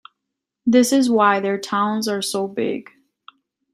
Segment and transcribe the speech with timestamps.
[0.65, 2.89] This is why their towns are so big.